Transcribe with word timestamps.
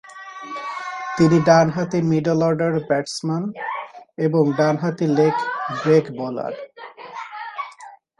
তিনি 1.17 1.37
ডানহাতি 1.47 1.99
middle 2.11 2.39
order 2.47 2.73
batsman 2.89 3.43
এবং 4.17 4.43
ডানহাতি 4.57 5.05
লেগ 5.17 5.35
ব্রেক 5.81 6.05
বোলার। 6.17 6.53